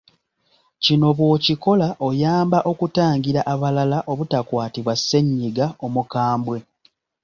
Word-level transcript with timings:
Kino 0.83 1.07
bw’okikola, 1.17 1.87
oyamba 2.07 2.59
okutangira 2.71 3.41
abalala 3.53 3.97
obutakwatibwa 4.11 4.93
ssennyiga 4.99 5.65
omukambwe. 5.85 6.57